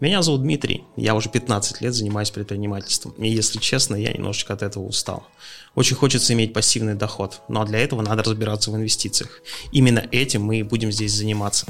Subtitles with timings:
[0.00, 4.62] Меня зовут Дмитрий, я уже 15 лет занимаюсь предпринимательством, и если честно, я немножечко от
[4.62, 5.26] этого устал.
[5.74, 9.42] Очень хочется иметь пассивный доход, но для этого надо разбираться в инвестициях.
[9.72, 11.66] Именно этим мы и будем здесь заниматься.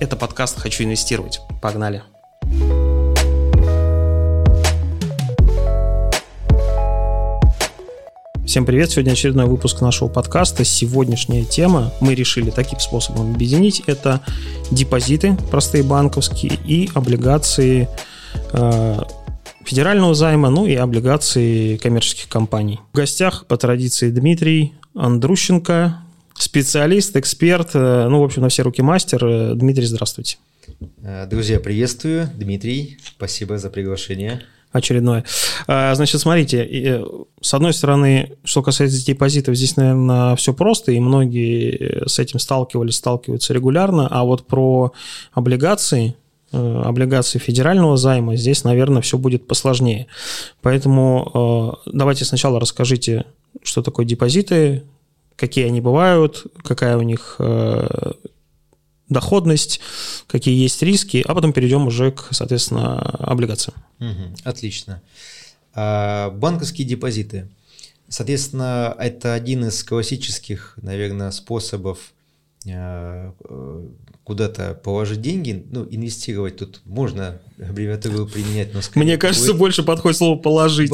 [0.00, 1.38] Это подкаст «Хочу инвестировать».
[1.62, 2.02] Погнали!
[8.48, 8.90] Всем привет!
[8.90, 10.64] Сегодня очередной выпуск нашего подкаста.
[10.64, 13.82] Сегодняшняя тема мы решили таким способом объединить.
[13.86, 14.22] Это
[14.70, 17.90] депозиты простые банковские и облигации
[18.54, 19.00] э,
[19.66, 22.80] федерального займа, ну и облигации коммерческих компаний.
[22.94, 25.98] В гостях по традиции Дмитрий Андрущенко,
[26.32, 29.26] специалист, эксперт, э, ну, в общем, на все руки мастер.
[29.26, 30.38] Э, Дмитрий, здравствуйте.
[31.02, 32.30] Э, друзья, приветствую.
[32.34, 34.40] Дмитрий, спасибо за приглашение
[34.72, 35.24] очередное.
[35.66, 37.04] А, значит, смотрите, э,
[37.40, 42.96] с одной стороны, что касается депозитов, здесь, наверное, все просто, и многие с этим сталкивались,
[42.96, 44.92] сталкиваются регулярно, а вот про
[45.32, 46.16] облигации,
[46.52, 50.06] э, облигации федерального займа, здесь, наверное, все будет посложнее.
[50.62, 53.24] Поэтому э, давайте сначала расскажите,
[53.62, 54.84] что такое депозиты,
[55.36, 57.40] какие они бывают, какая у них
[59.08, 59.80] доходность,
[60.26, 63.76] какие есть риски, а потом перейдем уже к, соответственно, облигациям.
[64.00, 65.02] Угу, отлично.
[65.02, 65.37] А,
[66.30, 67.48] банковские депозиты.
[68.08, 72.14] Соответственно, это один из классических, наверное, способов
[72.66, 73.32] а,
[74.28, 79.04] куда-то положить деньги, ну, инвестировать тут можно аббревиатуру применять, но скорее...
[79.06, 80.92] Мне кажется, будет, больше подходит слово «положить».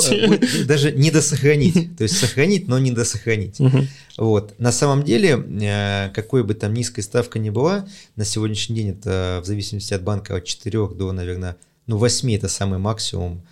[0.67, 3.59] Даже недосохранить, то есть сохранить, но недосохранить.
[3.59, 3.79] Угу.
[4.19, 4.55] Вот.
[4.61, 9.41] На самом деле, э, какой бы там низкой ставка ни была, на сегодняшний день это
[9.43, 11.57] в зависимости от банка от 4 до, наверное,
[11.89, 13.43] ну, 8 это самый максимум,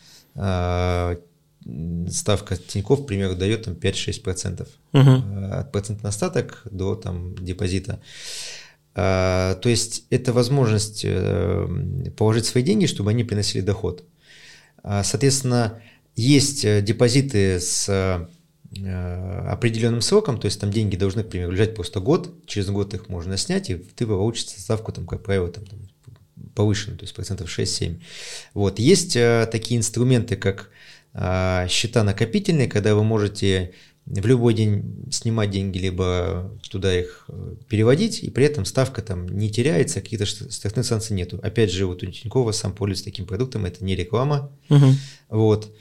[2.11, 4.69] ставка Тинькофф, к примеру, дает там 5-6%.
[4.93, 5.55] Угу.
[5.55, 8.01] От процента остаток до там депозита.
[8.95, 11.67] А, то есть это возможность э,
[12.17, 14.05] положить свои деньги, чтобы они приносили доход.
[14.83, 15.81] А, соответственно,
[16.15, 21.75] есть э, депозиты с э, определенным сроком, то есть там деньги должны, к примеру, лежать
[21.75, 25.65] просто год, через год их можно снять, и ты получишь ставку, там, как правило, там,
[26.55, 28.01] повышенную, то есть процентов 6-7.
[28.55, 28.79] Вот.
[28.79, 30.71] Есть такие инструменты, как
[31.15, 33.73] а, счета накопительные, когда вы можете
[34.07, 39.29] в любой день снимать деньги, либо туда их э, переводить, и при этом ставка там
[39.29, 41.39] не теряется, каких-то штрафных санкций нету.
[41.41, 44.51] Опять же, вот у Тинькова сам пользуется таким продуктом, это не реклама.
[44.71, 44.87] Угу.
[45.29, 45.73] Вот.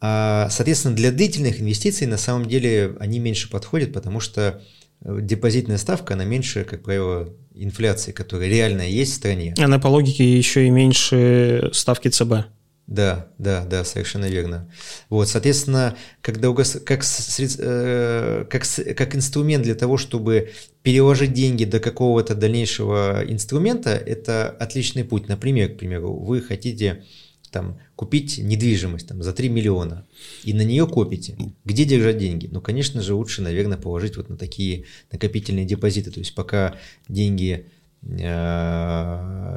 [0.00, 5.78] А, соответственно, для длительных инвестиций на самом деле они меньше подходят, потому что э, депозитная
[5.78, 9.54] ставка, она меньше, как правило, инфляции, которая реально есть в стране.
[9.58, 12.46] Она по логике еще и меньше ставки ЦБ.
[12.86, 14.70] Да, да, да, совершенно верно.
[15.08, 16.78] Вот, соответственно, когда угас...
[16.84, 17.02] как,
[17.58, 18.62] э, как,
[18.96, 20.52] как инструмент для того, чтобы
[20.82, 25.26] переложить деньги до какого-то дальнейшего инструмента, это отличный путь.
[25.26, 27.02] Например, к примеру, вы хотите
[27.50, 30.06] там, купить недвижимость там, за 3 миллиона
[30.44, 31.36] и на нее копите.
[31.64, 32.48] Где держать деньги?
[32.50, 36.10] Ну, конечно же, лучше, наверное, положить вот на такие накопительные депозиты.
[36.10, 36.76] То есть пока
[37.08, 37.66] деньги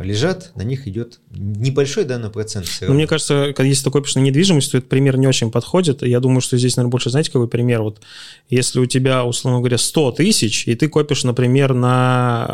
[0.04, 2.68] лежат, на них идет небольшой данный процент.
[2.82, 6.02] Но мне кажется, когда если ты копишь на недвижимость, то этот пример не очень подходит.
[6.02, 7.82] Я думаю, что здесь, наверное, больше, знаете, какой пример?
[7.82, 8.02] Вот
[8.50, 12.46] если у тебя, условно говоря, 100 тысяч, и ты копишь, например, на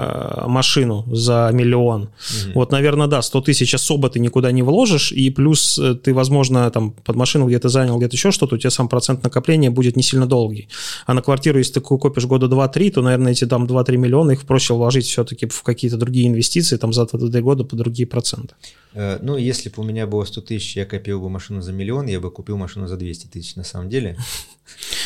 [0.43, 2.03] э, машину за миллион.
[2.03, 2.51] Угу.
[2.55, 6.69] Вот, наверное, да, 100 тысяч особо ты никуда не вложишь, и плюс э, ты, возможно,
[6.71, 10.03] там под машину где-то занял, где-то еще что-то, у тебя сам процент накопления будет не
[10.03, 10.67] сильно долгий.
[11.05, 14.45] А на квартиру, если ты копишь года 2-3, то, наверное, эти там 2-3 миллиона, их
[14.45, 18.55] проще вложить все-таки в какие какие-то другие инвестиции там за 2-3 года по другие проценты.
[18.93, 22.07] Э, ну, если бы у меня было 100 тысяч, я копил бы машину за миллион,
[22.07, 24.17] я бы купил машину за 200 тысяч на самом деле.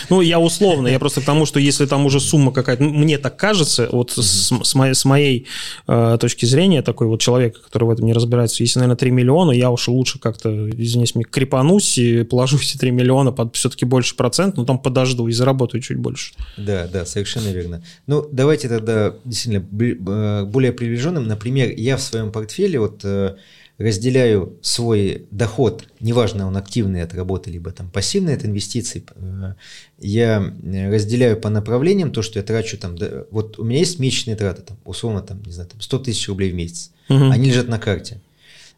[0.10, 3.38] Ну, я условно, я просто к тому, что если там уже сумма какая-то, мне так
[3.38, 5.48] кажется, вот с, с моей, с моей
[5.88, 9.52] э, точки зрения, такой вот человек, который в этом не разбирается, если, наверное, 3 миллиона,
[9.52, 14.16] я уж лучше как-то, извините меня, крепанусь и положу эти 3 миллиона под все-таки больше
[14.16, 16.34] процент, но там подожду и заработаю чуть больше.
[16.58, 17.84] Да, да, совершенно верно.
[18.08, 21.28] Ну, давайте тогда действительно э, более приближенным.
[21.28, 23.36] Например, я в своем портфеле вот э,
[23.80, 29.54] разделяю свой доход, неважно, он активный от работы, либо там пассивный от инвестиций, э,
[30.00, 30.54] я
[30.92, 32.98] разделяю по направлениям то, что я трачу там,
[33.32, 36.52] вот у меня есть месячные траты, там, условно, там, не знаю, там 100 тысяч рублей
[36.52, 37.30] в месяц, угу.
[37.30, 38.22] они лежат на карте.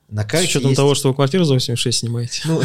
[0.08, 0.78] На карте С учетом есть...
[0.78, 2.42] того, что вы квартиру за 86 снимаете.
[2.46, 2.62] Ну,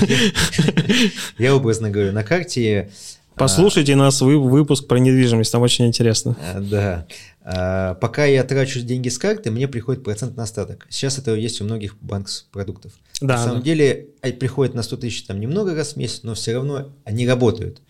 [1.38, 2.90] я образно говорю, на карте
[3.36, 6.36] Послушайте а, нас вы, выпуск про недвижимость, там очень интересно.
[6.54, 7.06] А, да.
[7.42, 10.86] А, пока я трачу деньги с карты, мне приходит процент на остаток.
[10.88, 12.92] Сейчас это есть у многих банковских продуктов.
[13.20, 13.64] Да, на самом да.
[13.64, 14.08] деле
[14.40, 17.82] приходит на 100 тысяч там немного раз в месяц, но все равно они работают.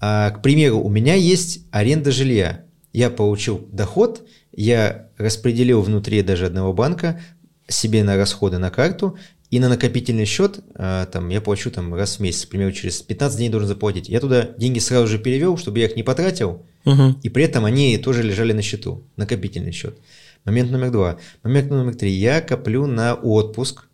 [0.00, 2.64] А, к примеру, у меня есть аренда жилья.
[2.92, 7.20] Я получил доход, я распределил внутри даже одного банка
[7.68, 9.16] себе на расходы на карту,
[9.52, 13.02] и на накопительный счет э, там, я плачу там, раз в месяц, к примеру, через
[13.02, 14.08] 15 дней должен заплатить.
[14.08, 17.16] Я туда деньги сразу же перевел, чтобы я их не потратил, угу.
[17.22, 19.98] и при этом они тоже лежали на счету, накопительный счет.
[20.46, 21.18] Момент номер два.
[21.42, 22.12] Момент номер три.
[22.12, 23.84] Я коплю на отпуск,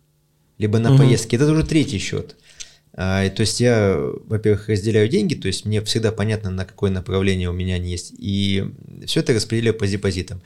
[0.57, 0.99] либо на угу.
[0.99, 1.35] поездки.
[1.35, 2.37] Это уже третий счет.
[2.93, 3.97] А, то есть я,
[4.27, 8.13] во-первых, разделяю деньги, то есть мне всегда понятно, на какое направление у меня они есть,
[8.17, 8.63] и
[9.05, 10.41] все это распределяю по депозитам.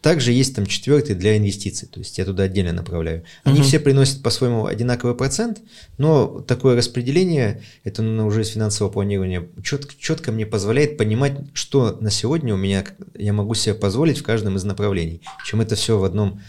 [0.00, 3.24] Также есть там четвертый для инвестиций, то есть я туда отдельно направляю.
[3.42, 3.64] Они uh-huh.
[3.64, 5.60] все приносят по-своему одинаковый процент,
[5.98, 11.98] но такое распределение, это ну, уже из финансового планирования, четко, четко мне позволяет понимать, что
[12.00, 12.84] на сегодня у меня
[13.16, 16.40] я могу себе позволить в каждом из направлений, чем это все в одном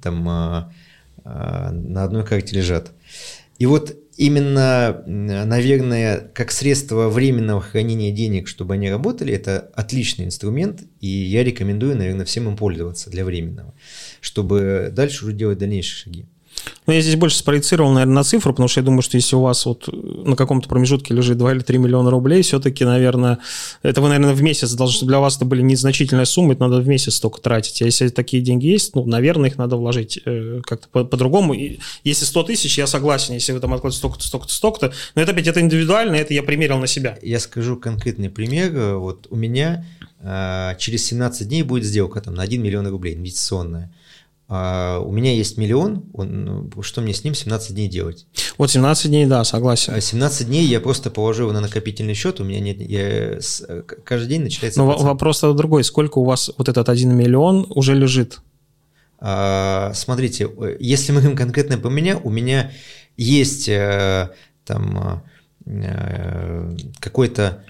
[0.00, 0.72] там а,
[1.24, 2.92] а, на одной карте лежат.
[3.58, 10.82] И вот именно, наверное, как средство временного хранения денег, чтобы они работали, это отличный инструмент,
[11.00, 13.74] и я рекомендую, наверное, всем им пользоваться для временного,
[14.20, 16.26] чтобы дальше уже делать дальнейшие шаги.
[16.86, 19.40] Ну, я здесь больше спроецировал, наверное, на цифру, потому что я думаю, что если у
[19.40, 23.38] вас вот на каком-то промежутке лежит 2 или 3 миллиона рублей, все-таки, наверное,
[23.82, 26.88] это вы, наверное, в месяц, должны для вас это были незначительные суммы, это надо в
[26.88, 27.80] месяц столько тратить.
[27.82, 31.54] А если такие деньги есть, ну, наверное, их надо вложить э, как-то по- по-другому.
[31.54, 35.32] И если 100 тысяч, я согласен, если вы там откладываете столько-то, столько-то, столько-то, но это
[35.32, 37.18] опять это индивидуально, это я примерил на себя.
[37.22, 38.98] Я скажу конкретный пример.
[38.98, 39.86] Вот у меня
[40.20, 43.92] э, через 17 дней будет сделка там на 1 миллион рублей инвестиционная.
[44.56, 48.28] А у меня есть миллион, он, что мне с ним 17 дней делать?
[48.56, 50.00] Вот 17 дней, да, согласен.
[50.00, 53.40] 17 а дней я просто положил на накопительный счет, у меня нет, я,
[54.04, 55.08] каждый день начинается Но процент.
[55.08, 58.42] вопрос другой, сколько у вас вот этот 1 миллион уже лежит?
[59.18, 60.48] А, смотрите,
[60.78, 62.70] если мы говорим конкретно по меня, у меня
[63.16, 64.30] есть э,
[64.64, 65.24] там
[65.66, 67.64] э, какой-то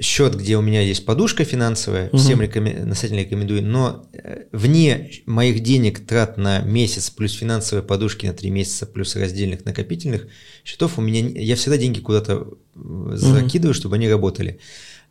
[0.00, 2.18] счет, где у меня есть подушка финансовая, угу.
[2.18, 2.88] всем рекомен...
[2.88, 8.50] настоятельно рекомендую, но э, вне моих денег трат на месяц плюс финансовые подушки на три
[8.50, 10.26] месяца плюс раздельных накопительных
[10.64, 13.78] счетов у меня я всегда деньги куда-то э, закидываю, угу.
[13.78, 14.58] чтобы они работали.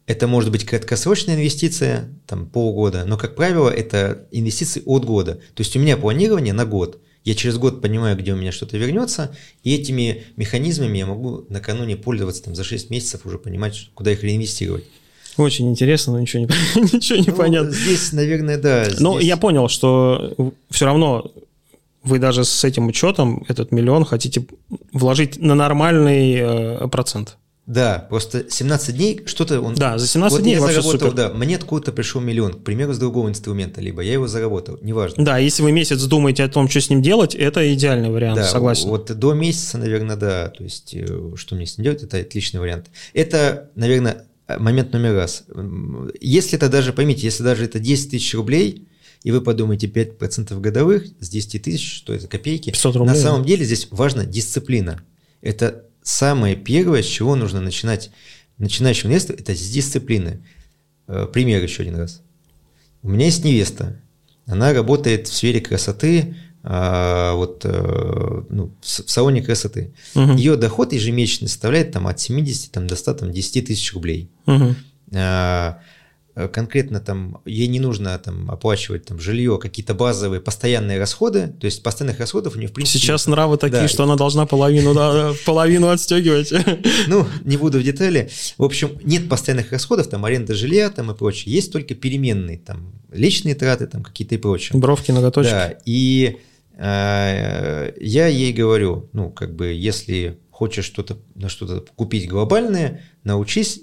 [0.08, 5.36] Это может быть краткосрочная инвестиция, там полгода, но, как правило, это инвестиции от года.
[5.54, 7.00] То есть у меня планирование на год.
[7.26, 11.96] Я через год понимаю, где у меня что-то вернется, и этими механизмами я могу накануне
[11.96, 14.86] пользоваться там, за 6 месяцев, уже понимать, куда их реинвестировать.
[15.38, 16.48] Очень интересно, но ничего не,
[16.94, 17.72] ничего не ну, понятно.
[17.72, 18.86] Здесь, наверное, да.
[18.86, 19.00] Здесь...
[19.00, 21.32] Но я понял, что все равно
[22.04, 24.46] вы даже с этим учетом этот миллион хотите
[24.94, 27.38] вложить на нормальный э, процент.
[27.70, 29.76] Да, просто 17 дней что-то он...
[29.76, 31.16] Да, за 17 вот дней я вообще заработал, супер.
[31.16, 35.24] да, мне откуда-то пришел миллион, к примеру, с другого инструмента, либо я его заработал, неважно.
[35.24, 38.48] Да, если вы месяц думаете о том, что с ним делать, это идеальный вариант, да,
[38.48, 38.90] согласен.
[38.90, 42.60] вот до месяца, наверное, да, то есть э, что мне с ним делать, это отличный
[42.60, 42.88] вариант.
[43.14, 44.26] Это, наверное,
[44.58, 45.44] момент номер раз.
[46.20, 48.88] Если это даже, поймите, если даже это 10 тысяч рублей,
[49.22, 53.46] и вы подумаете 5% годовых с 10 тысяч, что это копейки, 500 рублей, на самом
[53.46, 55.04] деле здесь важна дисциплина.
[55.42, 58.12] Это самое первое, с чего нужно начинать
[58.58, 60.44] начинающему инвестору, это с дисциплины.
[61.08, 62.22] Э, пример еще один раз.
[63.02, 64.00] У меня есть невеста.
[64.46, 69.94] Она работает в сфере красоты, а, вот, э, ну, в салоне красоты.
[70.16, 70.34] Угу.
[70.34, 74.30] Ее доход ежемесячный составляет там, от 70 там, до 100, там, 10 тысяч рублей.
[74.46, 74.76] Угу.
[76.40, 81.66] Э, конкретно там ей не нужно там оплачивать там жилье, какие-то базовые постоянные расходы, то
[81.66, 82.98] есть постоянных расходов у нее в принципе...
[82.98, 83.88] Сейчас нравы такие, да.
[83.90, 86.54] что она должна половину, да, половину отстегивать.
[87.08, 88.30] Ну, не буду в детали.
[88.58, 91.54] В общем, нет постоянных расходов, там аренда жилья там и прочее.
[91.54, 94.80] Есть только переменные, там личные траты, там какие-то и прочее.
[94.80, 95.52] Бровки, ноготочки.
[95.52, 96.38] Да, и
[96.78, 103.80] э, я ей говорю, ну, как бы, если хочешь что-то на что-то купить глобальное, научись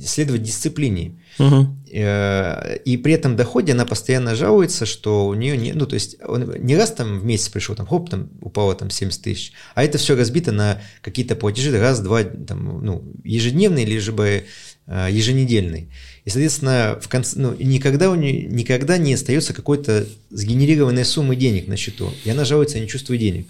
[0.00, 1.18] следовать дисциплине.
[1.40, 1.76] Угу.
[1.88, 6.54] И при этом доходе она постоянно жалуется, что у нее не, ну то есть он
[6.58, 9.98] не раз там в месяц пришел, там хоп, там упало там 70 тысяч, а это
[9.98, 14.44] все разбито на какие-то платежи раз, два, там, ну, ежедневные бы
[14.86, 15.88] э, еженедельные.
[16.24, 21.66] И, соответственно, в конце, ну, никогда у нее никогда не остается какой-то сгенерированной суммы денег
[21.66, 22.14] на счету.
[22.24, 23.48] И она жалуется, я не чувствую денег.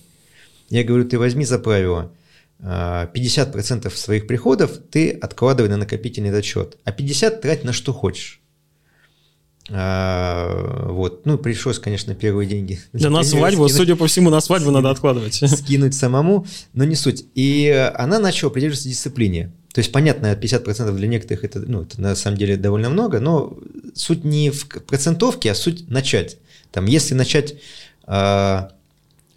[0.70, 2.10] Я говорю, ты возьми за правило,
[2.62, 8.40] 50% а, своих приходов ты откладывай на накопительный счет, а 50% трать на что хочешь.
[9.72, 12.80] А, вот, ну, пришлось, конечно, первые деньги.
[12.92, 15.34] Да на свадьбу, скинуть, судя по всему, на свадьбу скинуть, надо откладывать.
[15.58, 17.26] Скинуть самому, но не суть.
[17.34, 19.52] И она начала придерживаться дисциплине.
[19.72, 23.56] То есть, понятно, 50% для некоторых это, ну, это на самом деле довольно много, но
[23.94, 26.38] суть не в процентовке, а суть начать.
[26.72, 27.54] Там, если начать
[28.04, 28.72] а,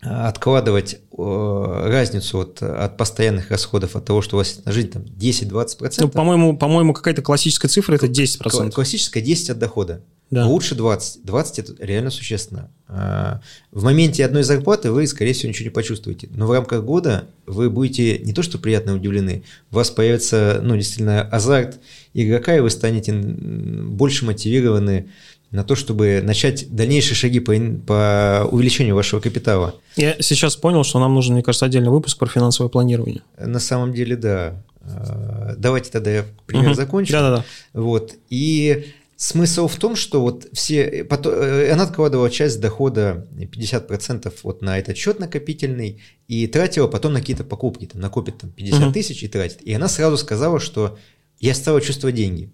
[0.06, 5.96] откладывать разницу от, от постоянных расходов, от того, что у вас на жизнь там 10-20%.
[6.00, 8.72] Ну, по-моему, по-моему, какая-то классическая цифра– это 10%.
[8.72, 10.02] Классическая 10 от дохода.
[10.34, 10.48] Да.
[10.48, 11.26] Лучше 20.
[11.26, 12.72] 20 это реально существенно.
[12.88, 13.42] А,
[13.72, 16.28] в моменте одной зарплаты вы, скорее всего, ничего не почувствуете.
[16.34, 20.76] Но в рамках года вы будете не то что приятно удивлены, у вас появится ну,
[20.76, 21.80] действительно азарт
[22.16, 25.10] игрока, и вы станете больше мотивированы
[25.54, 27.54] на то, чтобы начать дальнейшие шаги по,
[27.86, 29.76] по увеличению вашего капитала.
[29.96, 33.22] Я сейчас понял, что нам нужен, мне кажется, отдельный выпуск про финансовое планирование.
[33.38, 34.64] На самом деле, да.
[34.82, 36.74] А, давайте тогда я пример угу.
[36.74, 37.14] закончу.
[37.14, 37.46] Да-да-да.
[37.74, 38.16] Вот.
[38.32, 41.06] И смысл в том, что вот все...
[41.08, 47.20] Э, она откладывала часть дохода 50% вот на этот счет накопительный и тратила потом на
[47.20, 47.86] какие-то покупки.
[47.86, 48.92] Там накопит там, 50 угу.
[48.92, 49.62] тысяч и тратит.
[49.62, 50.98] И она сразу сказала, что
[51.40, 52.52] я стала чувствовать деньги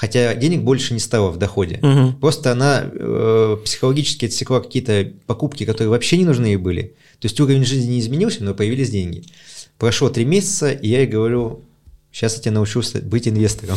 [0.00, 1.78] хотя денег больше не стало в доходе.
[1.82, 2.20] Угу.
[2.20, 6.94] Просто она э, психологически отсекла какие-то покупки, которые вообще не нужны ей были.
[7.18, 9.24] То есть уровень жизни не изменился, но появились деньги.
[9.76, 11.66] Прошло три месяца, и я ей говорю,
[12.10, 13.76] сейчас я тебя научился быть инвестором.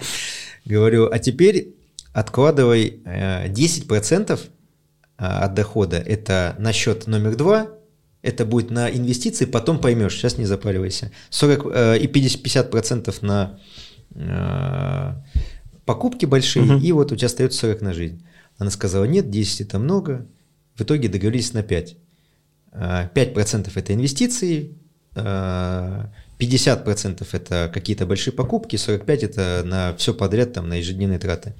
[0.64, 1.76] Говорю, а теперь
[2.12, 4.38] откладывай 10% э,
[5.16, 5.98] а, от дохода.
[5.98, 7.68] Это на счет номер два,
[8.22, 11.12] это будет на инвестиции, потом поймешь, сейчас не запаривайся.
[11.30, 13.60] 40 э, и 50%, 50 на
[15.84, 16.82] покупки большие, угу.
[16.82, 18.24] и вот у тебя остается 40 на жизнь.
[18.58, 20.26] Она сказала, нет, 10 это много.
[20.74, 21.96] В итоге договорились на 5.
[22.72, 24.74] 5% а, это инвестиции,
[25.14, 25.16] 50%
[26.40, 31.54] а, это какие-то большие покупки, 45% это на все подряд, там, на ежедневные траты.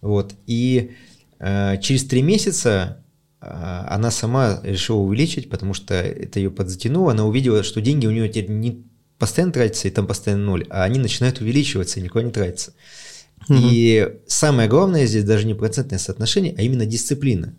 [0.00, 0.34] Вот.
[0.46, 0.96] И
[1.38, 3.04] а, через 3 месяца
[3.42, 7.12] она сама решила увеличить, потому что это ее подзатянуло.
[7.12, 8.84] Она увидела, что деньги у нее теперь не
[9.18, 12.74] постоянно тратятся, и там постоянно ноль, а они начинают увеличиваться, и никуда не тратятся.
[13.48, 13.58] Угу.
[13.58, 17.54] И самое главное здесь даже не процентное соотношение, а именно дисциплина.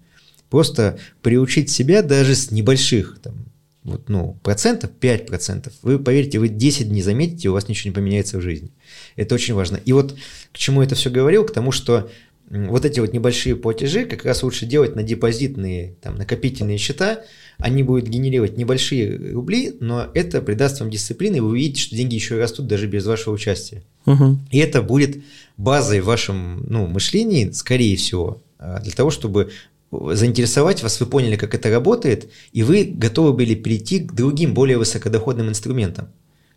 [0.49, 3.45] Просто приучить себя даже с небольших там,
[3.83, 7.95] вот, ну, процентов, 5 процентов, вы поверьте, вы 10 не заметите, у вас ничего не
[7.95, 8.69] поменяется в жизни.
[9.15, 9.77] Это очень важно.
[9.77, 10.15] И вот
[10.51, 11.45] к чему это все говорил?
[11.45, 12.09] К тому, что
[12.51, 17.21] вот эти вот небольшие платежи как раз лучше делать на депозитные, там, накопительные счета,
[17.57, 22.15] они будут генерировать небольшие рубли, но это придаст вам дисциплины, и вы увидите, что деньги
[22.15, 23.83] еще растут даже без вашего участия.
[24.05, 24.39] Угу.
[24.51, 25.23] И это будет
[25.57, 29.51] базой в вашем ну, мышлении, скорее всего, а, для того, чтобы
[29.91, 34.77] заинтересовать вас, вы поняли, как это работает, и вы готовы были перейти к другим, более
[34.77, 36.09] высокодоходным инструментам,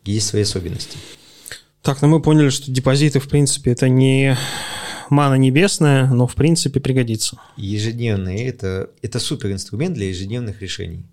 [0.02, 0.96] где есть свои особенности.
[1.82, 4.38] Так, ну мы поняли, что депозиты, в принципе, это не
[5.10, 7.38] мана небесная, но в принципе пригодится.
[7.56, 11.04] Ежедневные это, это супер инструмент для ежедневных решений.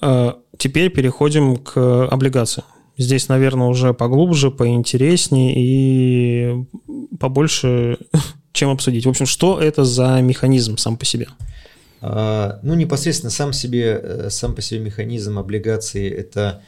[0.00, 2.66] А, теперь переходим к облигациям.
[2.96, 6.64] Здесь, наверное, уже поглубже, поинтереснее и
[7.18, 7.98] побольше
[8.52, 9.06] чем обсудить.
[9.06, 11.26] В общем, что это за механизм сам по себе?
[12.00, 16.62] А, ну, непосредственно сам, себе, э, сам по себе механизм облигации– это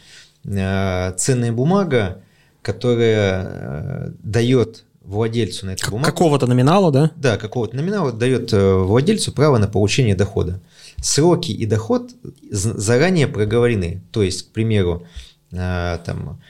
[0.45, 2.23] э, ценная бумага,
[2.63, 6.07] которая э, дает владельцу на эту бумагу.
[6.07, 7.11] Какого-то номинала, да?
[7.17, 10.61] Да, какого-то номинала дает владельцу право на получение дохода.
[11.01, 12.11] Сроки и доход
[12.51, 14.03] заранее проговорены.
[14.13, 15.07] То есть, к примеру,
[15.53, 16.41] Э, там,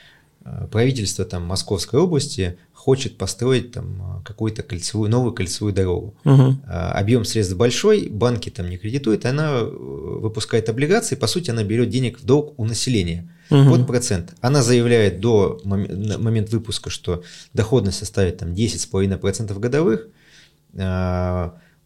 [0.44, 6.14] э, правительство там, Московской области хочет построить там какую-то кольцевую, новую кольцевую дорогу.
[6.24, 6.58] Угу.
[6.68, 12.20] Объем средств большой, банки там не кредитуют, она выпускает облигации, по сути, она берет денег
[12.20, 13.70] в долг у населения угу.
[13.70, 14.34] под процент.
[14.40, 17.24] Она заявляет до момента выпуска, что
[17.54, 20.06] доходность составит там 10,5% годовых,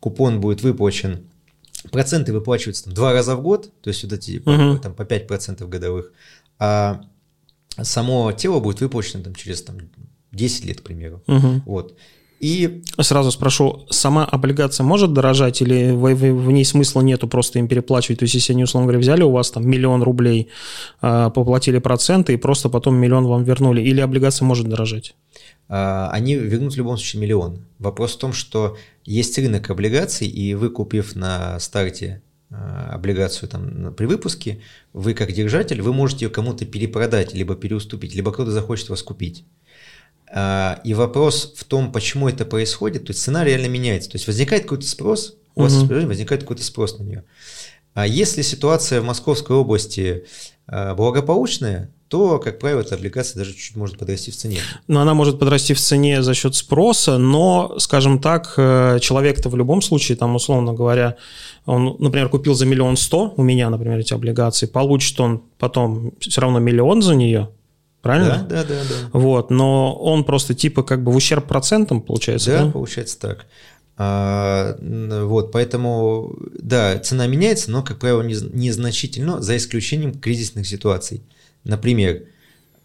[0.00, 1.20] купон будет выплачен,
[1.90, 4.78] проценты выплачиваются там, два раза в год, то есть вот эти угу.
[4.78, 6.12] там, по 5% годовых,
[6.58, 7.00] а
[7.80, 9.78] само тело будет выплачено там, через там,
[10.32, 11.22] 10 лет, к примеру.
[11.26, 11.62] Угу.
[11.66, 11.96] Вот.
[12.40, 12.82] И...
[12.98, 17.68] Сразу спрошу, сама облигация может дорожать или в, в, в ней смысла нету просто им
[17.68, 18.20] переплачивать?
[18.20, 20.48] То есть, если они, условно говоря, взяли у вас там миллион рублей,
[21.02, 25.14] э, поплатили проценты и просто потом миллион вам вернули, или облигация может дорожать?
[25.68, 27.66] Э, они вернут в любом случае миллион.
[27.78, 32.22] Вопрос в том, что есть рынок облигаций, и вы, купив на старте
[32.52, 34.60] Э, облигацию там при выпуске,
[34.92, 39.44] вы как держатель, вы можете ее кому-то перепродать, либо переуступить, либо кто-то захочет вас купить.
[40.32, 44.10] Э, и вопрос в том, почему это происходит, то есть цена реально меняется.
[44.10, 46.06] То есть возникает какой-то спрос, у вас угу.
[46.06, 47.24] возникает какой-то спрос на нее.
[47.94, 50.24] А если ситуация в Московской области
[50.68, 54.58] э, благополучная, то, как правило, эта облигация даже чуть-чуть может подрасти в цене.
[54.88, 59.56] Но она может подрасти в цене за счет спроса, но, скажем так, э, человек-то в
[59.56, 61.16] любом случае, там, условно говоря,
[61.66, 66.40] он, например, купил за миллион сто у меня, например, эти облигации, получит он потом все
[66.40, 67.50] равно миллион за нее,
[68.02, 68.46] правильно?
[68.48, 69.18] Да, да, да, да.
[69.18, 72.64] Вот, но он просто типа как бы в ущерб процентам, получается, да?
[72.64, 73.46] Да, получается так.
[74.02, 81.22] А, вот, поэтому, да, цена меняется, но, как правило, незначительно, за исключением кризисных ситуаций.
[81.64, 82.22] Например,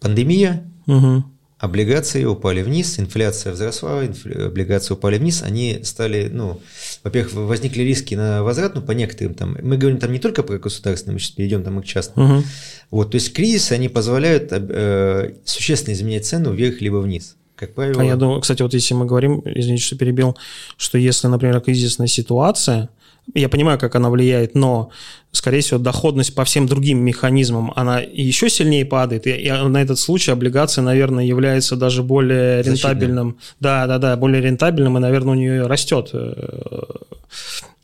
[0.01, 1.23] пандемия, угу.
[1.57, 6.61] Облигации упали вниз, инфляция возросла, облигации упали вниз, они стали, ну,
[7.03, 10.57] во-первых, возникли риски на возврат, ну, по некоторым там, мы говорим там не только про
[10.57, 12.37] государственные, мы сейчас перейдем там и к частным.
[12.37, 12.43] Угу.
[12.91, 17.35] Вот, то есть кризисы, они позволяют э, существенно изменять цену вверх либо вниз.
[17.55, 18.01] Как правило.
[18.01, 20.35] А я думаю, кстати, вот если мы говорим, извините, что перебил,
[20.75, 22.89] что если, например, кризисная ситуация,
[23.33, 24.91] я понимаю, как она влияет, но,
[25.31, 29.25] скорее всего, доходность по всем другим механизмам, она еще сильнее падает.
[29.27, 33.37] И на этот случай облигация, наверное, является даже более рентабельным.
[33.59, 36.33] Да, да, да, более рентабельным, и, наверное, у нее растет э,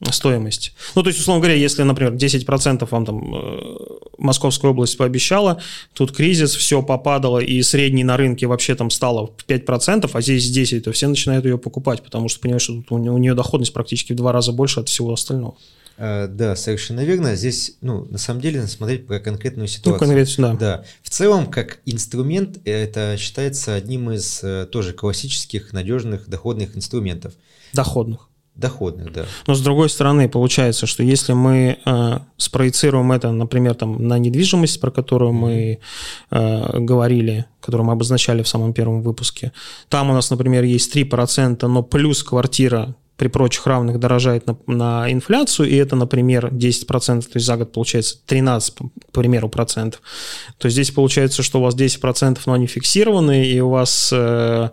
[0.09, 0.73] стоимость.
[0.95, 3.59] Ну, то есть, условно говоря, если, например, 10% вам там э,
[4.17, 5.61] Московская область пообещала,
[5.93, 10.81] тут кризис, все попадало, и средний на рынке вообще там стало 5%, а здесь 10%,
[10.81, 14.15] то все начинают ее покупать, потому что понимают, что тут у нее доходность практически в
[14.15, 15.55] два раза больше от всего остального.
[16.03, 17.35] А, да, совершенно верно.
[17.35, 19.93] Здесь, ну, на самом деле, надо смотреть про конкретную ситуацию.
[19.93, 20.77] Ну, конкретно, да.
[20.77, 20.85] Да.
[21.03, 27.33] В целом, как инструмент, это считается одним из э, тоже классических, надежных, доходных инструментов.
[27.73, 28.30] Доходных.
[28.55, 29.25] Доходных, да.
[29.47, 34.81] Но с другой стороны, получается, что если мы э, спроецируем это, например, там, на недвижимость,
[34.81, 35.79] про которую мы
[36.31, 39.53] э, говорили, которую мы обозначали в самом первом выпуске,
[39.87, 45.11] там у нас, например, есть 3%, но плюс квартира при прочих равных дорожает на, на
[45.11, 50.01] инфляцию, и это, например, 10%, то есть за год получается 13, к примеру, процентов,
[50.57, 54.69] то здесь получается, что у вас 10%, но они фиксированы, и у вас э,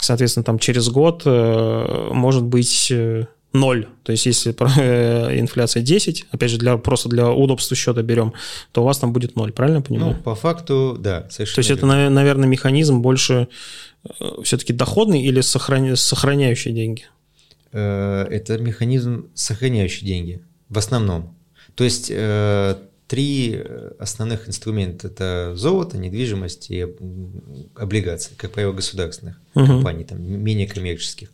[0.00, 3.88] Соответственно, там через год э, может быть э, ноль.
[4.02, 8.32] То есть, если э, инфляция 10, опять же, для, просто для удобства счета берем,
[8.72, 10.14] то у вас там будет ноль, правильно я понимаю?
[10.16, 11.92] Ну, по факту, да, совершенно То есть, верно.
[11.92, 13.48] это, наверное, механизм больше
[14.42, 15.96] все-таки доходный или сохраня...
[15.96, 17.06] сохраняющий деньги?
[17.72, 21.34] Это механизм, сохраняющий деньги, в основном.
[21.74, 22.10] То есть,
[23.06, 25.08] три э, основных инструмента.
[25.08, 26.86] Это золото, недвижимость и
[27.74, 29.66] облигации, как правило, государственных угу.
[29.66, 31.30] компаний, там, менее коммерческих.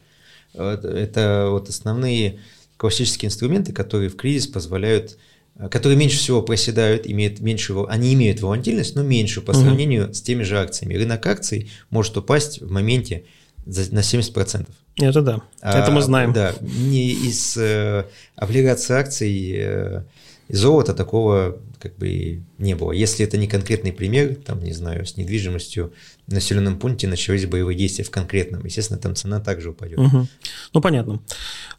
[0.54, 2.40] Это вот основные
[2.76, 5.16] классические инструменты, которые в кризис позволяют
[5.56, 10.14] э, которые меньше всего проседают, имеют меньше, они имеют волатильность, но меньше по сравнению угу.
[10.14, 10.94] с теми же акциями.
[10.94, 13.24] Рынок акций может упасть в моменте
[13.64, 14.66] на 70%.
[14.96, 16.32] Это да, а, это мы знаем.
[16.32, 18.04] Да, не из э,
[18.37, 20.02] облигаций акций э,
[20.52, 22.92] и золота такого как бы не было.
[22.92, 25.94] Если это не конкретный пример, там, не знаю, с недвижимостью
[26.26, 29.98] в населенном пункте начались боевые действия в конкретном, естественно, там цена также упадет.
[29.98, 30.28] Угу.
[30.74, 31.22] Ну, понятно.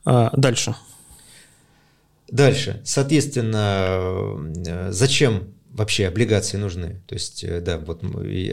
[0.05, 0.75] А, дальше.
[2.29, 2.81] Дальше.
[2.83, 7.01] Соответственно, э, зачем вообще облигации нужны.
[7.05, 8.03] То есть, э, да, вот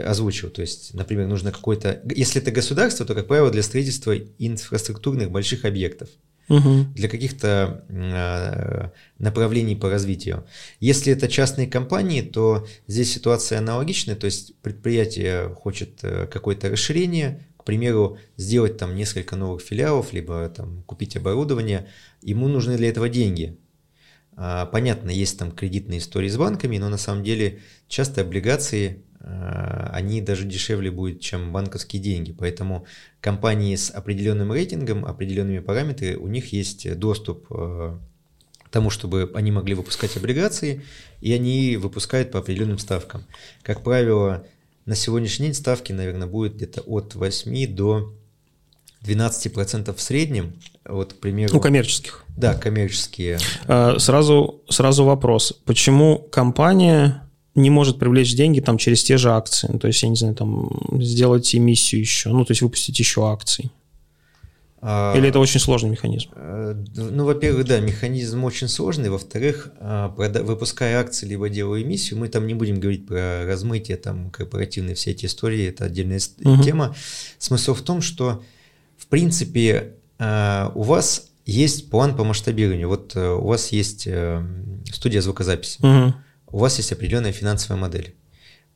[0.05, 2.03] озвучил, то есть, например, нужно какой-то...
[2.15, 6.11] Если это государство, то, как правило, для строительства инфраструктурных больших объектов
[6.51, 6.85] угу.
[6.95, 10.45] для каких-то э, направлений по развитию.
[10.81, 17.47] Если это частные компании, то здесь ситуация аналогичная, то есть предприятие хочет э, какое-то расширение,
[17.57, 21.87] к примеру, сделать там несколько новых филиалов, либо там купить оборудование,
[22.21, 23.57] ему нужны для этого деньги.
[24.43, 29.91] А, понятно, есть там кредитные истории с банками, но на самом деле часто облигации Э,
[29.93, 32.33] они даже дешевле будут, чем банковские деньги.
[32.33, 32.87] Поэтому
[33.21, 37.99] компании с определенным рейтингом, определенными параметрами, у них есть доступ э,
[38.59, 40.83] к тому, чтобы они могли выпускать облигации,
[41.21, 43.25] и они выпускают по определенным ставкам.
[43.63, 44.47] Как правило,
[44.87, 48.15] на сегодняшний день ставки, наверное, будут где-то от 8 до
[49.05, 50.55] 12% в среднем.
[50.85, 51.55] Вот, к примеру...
[51.55, 52.25] Ну, коммерческих.
[52.37, 53.39] Да, коммерческие.
[53.67, 55.53] Э, сразу, сразу вопрос.
[55.65, 57.23] Почему компания
[57.55, 59.69] не может привлечь деньги там через те же акции.
[59.71, 63.29] Ну, то есть, я не знаю, там сделать эмиссию еще, ну, то есть выпустить еще
[63.29, 63.71] акций.
[64.83, 66.31] А, Или это очень сложный механизм?
[66.35, 69.11] Э, ну, во-первых, да, механизм очень сложный.
[69.11, 74.31] Во-вторых, а, выпуская акции либо делая эмиссию, мы там не будем говорить про размытие, там,
[74.31, 76.63] корпоративные все эти истории, это отдельная угу.
[76.63, 76.95] тема.
[77.39, 78.43] Смысл в том, что,
[79.01, 82.89] в принципе, а, у вас есть план по масштабированию.
[82.89, 84.41] Вот э, у вас есть э,
[84.93, 85.79] студия звукозаписи.
[85.81, 86.15] Угу
[86.53, 88.15] у вас есть определенная финансовая модель.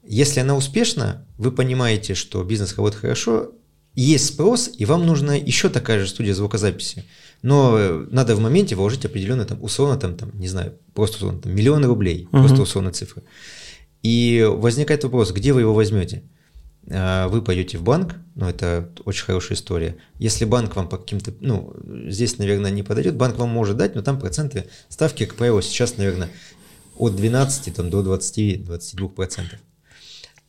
[0.06, 3.52] Если она успешна, вы понимаете, что бизнес работает хорошо,
[3.94, 7.04] есть спрос, и вам нужна еще такая же студия звукозаписи.
[7.42, 11.40] Но э, надо в моменте вложить определенную, там, условно, там, там, не знаю, просто условно,
[11.40, 12.40] там, миллион рублей, uh-huh.
[12.40, 13.22] просто условно цифры.
[14.02, 16.24] И возникает вопрос, где вы его возьмете?
[16.90, 19.96] А, вы пойдете в банк, ну, это очень хорошая история.
[20.18, 21.74] Если банк вам по каким-то, ну,
[22.08, 25.96] здесь, наверное, не подойдет, банк вам может дать, но там проценты, ставки, как правило, сейчас,
[25.96, 26.28] наверное,
[26.98, 29.42] от 12 там, до 20-22%.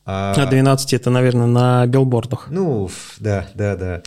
[0.04, 2.48] А, а 12 это, наверное, на билбордах.
[2.50, 4.02] Ну, да, да, да.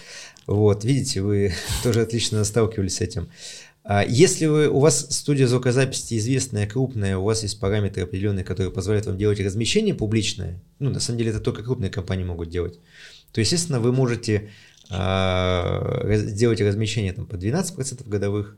[0.48, 3.30] Вот, видите, вы тоже отлично сталкивались с этим.
[3.92, 8.72] А если вы, у вас студия звукозаписи известная, крупная, у вас есть параметры определенные, которые
[8.72, 12.80] позволяют вам делать размещение публичное, ну, на самом деле, это только крупные компании могут делать,
[13.32, 14.52] то, естественно, вы можете
[14.92, 18.58] э, сделать размещение там, по 12% годовых,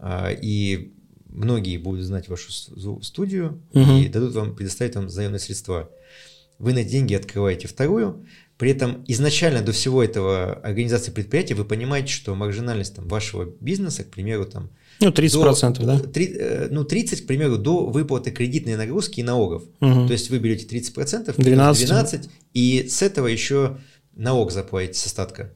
[0.00, 0.92] э, и
[1.28, 2.50] многие будут знать вашу
[3.00, 3.92] студию угу.
[3.92, 5.88] и дадут вам, предоставить вам заемные средства.
[6.58, 8.26] Вы на деньги открываете вторую,
[8.58, 14.04] при этом изначально до всего этого организации предприятия вы понимаете, что маржинальность там, вашего бизнеса,
[14.04, 15.98] к примеру, там, ну, 30%, до, да?
[15.98, 19.64] 3, э, ну, 30, к примеру, до выплаты кредитной нагрузки и налогов.
[19.80, 20.06] Угу.
[20.06, 21.86] То есть вы берете 30%, 12.
[21.86, 23.78] 12, и с этого еще
[24.14, 25.52] налог заплатите с остатка.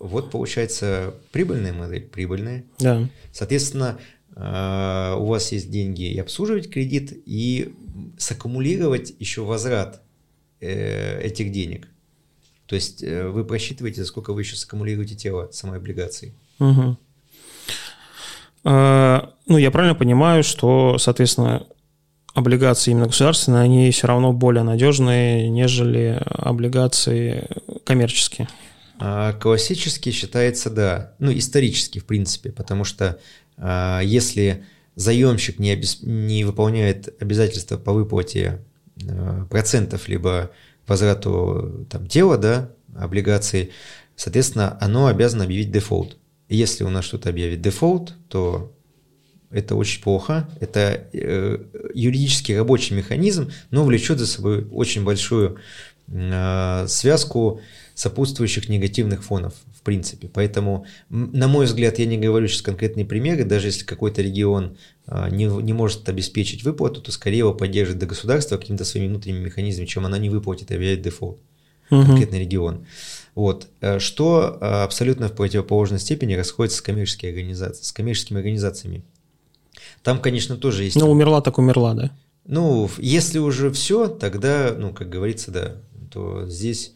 [0.00, 2.64] Вот получается прибыльная модель, прибыльная.
[2.80, 3.08] Да.
[3.32, 4.00] Соответственно,
[4.34, 7.72] э, у вас есть деньги и обслуживать кредит, и
[8.18, 10.02] саккумулировать еще возврат
[10.60, 11.88] э, этих денег.
[12.72, 16.32] То есть э, вы просчитываете, сколько вы еще саккумулируете тело самой облигации.
[16.58, 16.96] Угу.
[18.64, 21.66] А, ну, я правильно понимаю, что, соответственно,
[22.32, 27.46] облигации именно государственные, они все равно более надежные, нежели облигации
[27.84, 28.48] коммерческие.
[28.98, 31.12] А, классически считается, да.
[31.18, 33.20] Ну, исторически, в принципе, потому что
[33.58, 36.04] а, если заемщик не, обесп...
[36.04, 38.64] не выполняет обязательства по выплате
[39.06, 40.52] а, процентов, либо
[40.86, 43.72] возврату там, тела, да, облигаций,
[44.16, 46.16] соответственно, оно обязано объявить дефолт.
[46.48, 48.72] Если у нас что-то объявит дефолт, то
[49.50, 50.48] это очень плохо.
[50.60, 51.58] Это э,
[51.94, 55.58] юридически рабочий механизм, но влечет за собой очень большую
[56.08, 57.60] связку
[57.94, 60.28] сопутствующих негативных фонов, в принципе.
[60.28, 65.28] Поэтому, на мой взгляд, я не говорю сейчас конкретные примеры, даже если какой-то регион а,
[65.28, 69.86] не, не может обеспечить выплату, то скорее его поддержит до государства каким-то своими внутренними механизмами,
[69.86, 71.38] чем она не выплатит и объявит дефолт.
[71.90, 72.04] Угу.
[72.04, 72.86] Конкретный регион.
[73.34, 73.68] Вот.
[73.80, 77.84] Э, что а, абсолютно в противоположной степени расходится с коммерческими организациями.
[77.84, 79.04] С коммерческими организациями.
[80.02, 80.96] Там, конечно, тоже есть...
[80.96, 82.10] Ну, умерла так умерла, да?
[82.44, 85.76] Ну, если уже все, тогда, ну, как говорится, да,
[86.12, 86.92] то здесь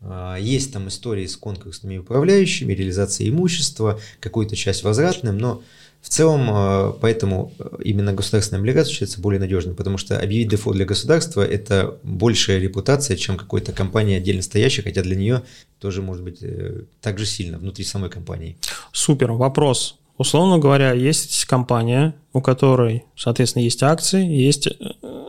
[0.00, 5.62] а, есть там истории с конкурсными управляющими, реализацией имущества, какую-то часть возвратным, но
[6.00, 7.52] в целом, а, поэтому
[7.82, 13.16] именно государственная облигация считается более надежной, потому что объявить дефолт для государства– это большая репутация,
[13.16, 15.42] чем какой-то компания отдельно стоящая, хотя для нее
[15.80, 18.56] тоже может быть э, так же сильно внутри самой компании.
[18.92, 19.32] Супер.
[19.32, 19.96] Вопрос.
[20.16, 24.72] Условно говоря, есть компания, у которой, соответственно, есть акции, есть э,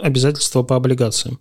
[0.02, 1.39] обязательства по облигациям.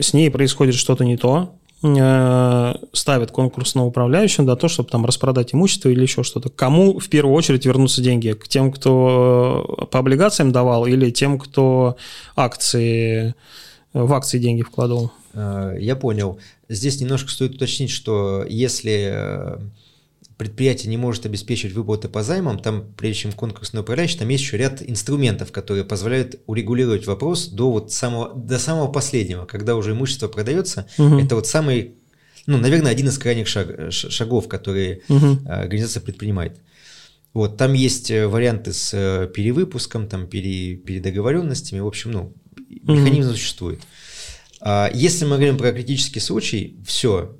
[0.00, 5.06] С ней происходит что-то не то, Э, ставят конкурс на управляющего, да, то, чтобы там
[5.06, 6.48] распродать имущество или еще что-то.
[6.48, 8.32] Кому в первую очередь вернутся деньги?
[8.32, 11.96] К тем, кто э, по облигациям давал или тем, кто
[12.34, 13.36] акции,
[13.92, 15.12] в акции деньги вкладывал?
[15.34, 16.40] Э, я понял.
[16.68, 19.58] Здесь немножко стоит уточнить, что если
[20.38, 24.56] предприятие не может обеспечивать выплаты по займам, там, прежде чем конкурсный управляющий, там есть еще
[24.56, 30.28] ряд инструментов, которые позволяют урегулировать вопрос до вот самого, до самого последнего, когда уже имущество
[30.28, 30.86] продается.
[30.96, 31.18] Угу.
[31.18, 31.96] Это вот самый,
[32.46, 35.38] ну, наверное, один из крайних шаг, шагов, которые угу.
[35.44, 36.60] организация предпринимает.
[37.34, 42.32] Вот, там есть э, варианты с э, перевыпуском, там, пере, передоговоренностями, в общем, ну,
[42.84, 43.36] механизм угу.
[43.36, 43.80] существует.
[44.60, 47.36] А если мы говорим про критический случай, все,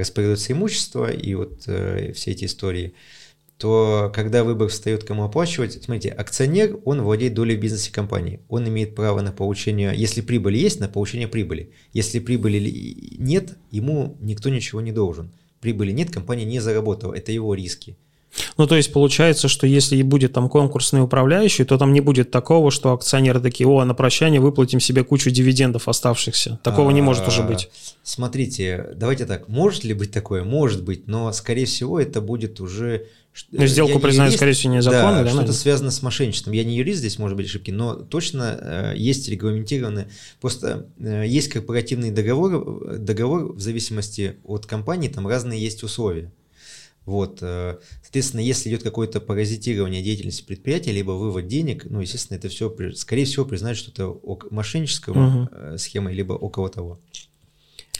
[0.00, 2.94] Распорядиться имущество и вот э, все эти истории,
[3.58, 8.40] то когда выбор встает, кому оплачивать, смотрите, акционер, он владеет долей в бизнесе компании.
[8.48, 11.72] Он имеет право на получение, если прибыль есть, на получение прибыли.
[11.92, 12.58] Если прибыли
[13.18, 15.30] нет, ему никто ничего не должен.
[15.60, 17.98] Прибыли нет, компания не заработала, это его риски.
[18.56, 22.30] Ну, то есть получается, что если и будет там конкурсный управляющий, то там не будет
[22.30, 26.60] такого, что акционеры такие, о, на прощание выплатим себе кучу дивидендов оставшихся.
[26.62, 27.70] Такого не может уже быть.
[28.02, 30.44] Смотрите, давайте так, может ли быть такое?
[30.44, 33.06] Может быть, но, скорее всего, это будет уже...
[33.52, 35.24] Ну, сделку я признают, скорее всего, незаконной, да?
[35.24, 36.52] да что-то связано с мошенничеством.
[36.52, 40.08] Я не юрист, здесь может быть ошибки, но точно э, есть регламентированные...
[40.40, 46.32] Просто э, есть корпоративный договор, договор в зависимости от компании, там разные есть условия.
[47.06, 52.48] Вот, э, соответственно, если идет какое-то паразитирование деятельности предприятия, либо вывод денег, ну, естественно, это
[52.48, 55.78] все, скорее всего, признают что-то мошеннического угу.
[55.78, 57.00] схемой, либо около того.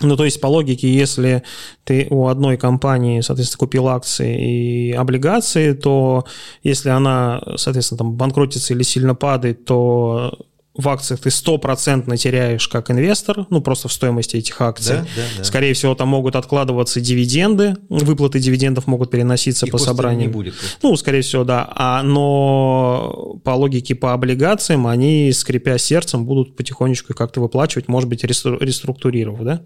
[0.02, 1.42] Ну, то есть, по логике, если
[1.84, 6.24] ты у одной компании, соответственно, купил акции и облигации, то
[6.62, 10.38] если она, соответственно, там банкротится или сильно падает, то
[10.74, 14.96] в акциях ты стопроцентно теряешь как инвестор, ну, просто в стоимости этих акций.
[14.96, 15.44] Да, да, да.
[15.44, 20.28] Скорее всего, там могут откладываться дивиденды, выплаты дивидендов могут переноситься Их по собранию.
[20.28, 20.54] не будет.
[20.83, 21.70] Ну, скорее всего, да.
[21.74, 28.22] А, но по логике по облигациям они, скрипя сердцем, будут потихонечку как-то выплачивать, может быть,
[28.22, 29.62] реструктурировав, да?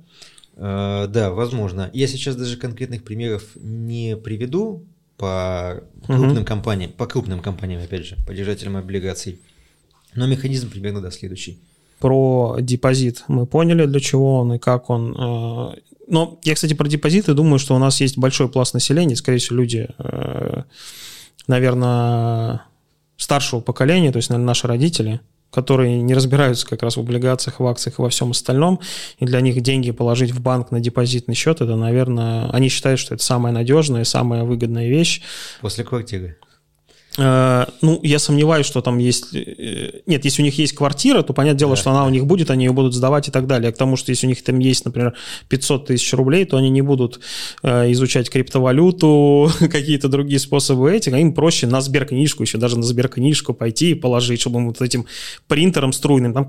[0.57, 1.91] Uh, да, возможно.
[1.93, 4.87] Я сейчас даже конкретных примеров не приведу,
[5.17, 6.45] по крупным угу.
[6.45, 9.41] компаниям, по крупным компаниям, опять же, по держателям облигаций.
[10.15, 11.59] Но механизм примерно, да, следующий.
[11.99, 15.17] Про депозит мы поняли, для чего он и как он.
[15.17, 15.75] Э,
[16.07, 19.57] но я, кстати, про депозиты думаю, что у нас есть большой пласт населения, скорее всего,
[19.57, 20.63] люди, э,
[21.47, 22.63] наверное,
[23.17, 27.67] старшего поколения, то есть, наверное, наши родители, которые не разбираются как раз в облигациях, в
[27.67, 28.81] акциях и во всем остальном,
[29.19, 33.15] и для них деньги положить в банк на депозитный счет, это, наверное, они считают, что
[33.15, 35.23] это самая надежная, самая выгодная вещь.
[35.61, 36.37] После квартиры.
[37.17, 39.35] Э, ну, я сомневаюсь, что там есть...
[39.35, 41.81] Э, нет, если у них есть квартира, то понятное дело, да.
[41.81, 43.73] что она у них будет, они ее будут сдавать и так далее.
[43.73, 45.15] К тому, что если у них там есть, например,
[45.49, 47.21] 500 тысяч рублей, то они не будут
[47.63, 52.83] э, изучать криптовалюту, какие-то другие способы этих, а им проще на сберкнижку, еще даже на
[52.83, 55.07] сберкнижку пойти и положить, чтобы им вот этим
[55.47, 56.49] принтером струйным там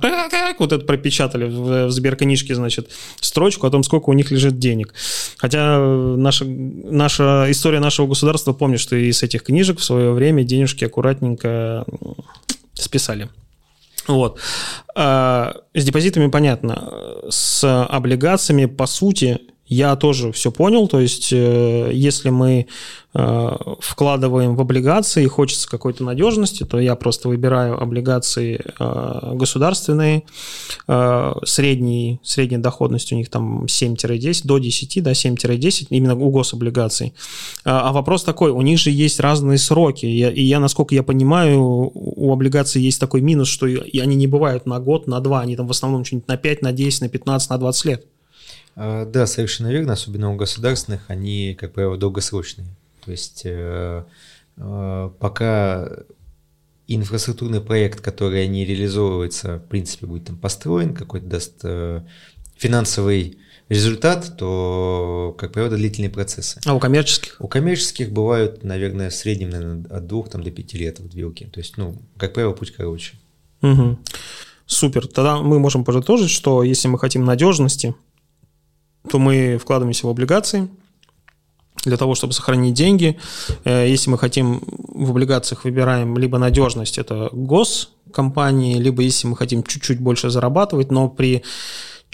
[0.59, 4.93] вот это пропечатали в, сберкнижке, значит, строчку о том, сколько у них лежит денег.
[5.37, 10.85] Хотя наша, наша история нашего государства, помню, что из этих книжек в свое время денежки
[10.85, 11.85] аккуратненько
[12.73, 13.29] списали.
[14.07, 14.39] Вот.
[14.95, 16.91] А, с депозитами понятно.
[17.29, 20.87] С облигациями, по сути, я тоже все понял.
[20.87, 22.67] То есть, э, если мы
[23.17, 30.23] Э, вкладываем в облигации и хочется какой-то надежности, то я просто выбираю облигации э, государственные,
[31.45, 37.13] средний, средняя доходность у них там 7-10, до 10, да, 7-10, именно у гособлигаций.
[37.63, 41.61] А вопрос такой, у них же есть разные сроки, и я, насколько я понимаю,
[41.93, 45.67] у облигаций есть такой минус, что они не бывают на год, на два, они там
[45.67, 48.05] в основном что-нибудь на 5, на 10, на 15, на 20 лет.
[48.75, 52.67] Да, совершенно верно, особенно у государственных, они, как правило, долгосрочные.
[53.05, 54.03] То есть э,
[54.57, 55.89] э, пока
[56.87, 62.01] инфраструктурный проект, который не реализовывается, в принципе, будет там построен, какой-то даст э,
[62.57, 63.37] финансовый
[63.69, 66.59] результат, то, как правило, длительные процессы.
[66.65, 67.37] А у коммерческих?
[67.39, 71.45] У коммерческих бывают, наверное, в среднем наверное, от двух там, до пяти лет в вилки.
[71.51, 73.13] То есть, ну, как правило, путь короче.
[73.61, 73.99] Угу.
[74.67, 75.07] Супер.
[75.07, 77.95] Тогда мы можем подытожить, что если мы хотим надежности,
[79.09, 80.69] то мы вкладываемся в облигации–
[81.85, 83.17] для того, чтобы сохранить деньги.
[83.63, 89.63] Э, если мы хотим в облигациях выбираем либо надежность, это госкомпании, либо если мы хотим
[89.63, 91.43] чуть-чуть больше зарабатывать, но при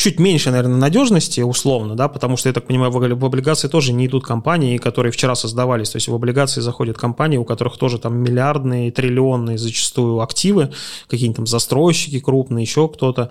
[0.02, 4.08] чуть меньше, наверное, надежности, условно, да, потому что, я так понимаю, в облигации тоже не
[4.08, 8.18] идут компании, которые вчера создавались, то есть в облигации заходят компании, у которых тоже там
[8.18, 10.72] миллиардные, триллионные зачастую активы,
[11.08, 13.30] какие-нибудь там застройщики крупные, еще кто-то,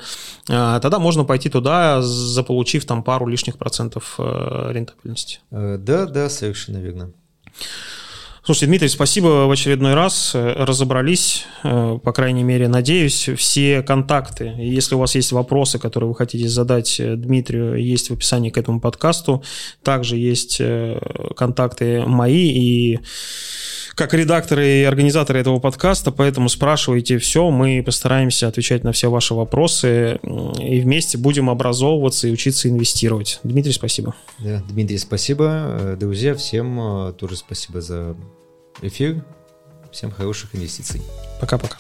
[0.48, 5.40] а, тогда можно пойти туда, заполучив там пару лишних процентов э, рентабельности.
[5.50, 7.11] Э, да, да, совершенно верно.
[8.42, 10.33] Слушайте, Дмитрий, спасибо в очередной раз.
[10.35, 14.55] Э, разобрались, э, по крайней мере, надеюсь, все контакты.
[14.59, 18.57] Если у вас есть вопросы, которые вы хотите задать э, Дмитрию, есть в описании к
[18.57, 19.44] этому подкасту.
[19.83, 20.61] Также есть
[21.37, 23.00] контакты мои и
[24.00, 29.34] как редакторы и организаторы этого подкаста, поэтому спрашивайте все, мы постараемся отвечать на все ваши
[29.34, 30.18] вопросы
[30.58, 33.40] и вместе будем образовываться и учиться инвестировать.
[33.42, 34.14] Дмитрий, спасибо.
[34.38, 35.98] Да, Дмитрий, спасибо.
[36.00, 38.16] Друзья, всем тоже спасибо за
[38.80, 39.22] эфир.
[39.92, 41.02] Всем хороших инвестиций.
[41.38, 41.76] Пока-пока.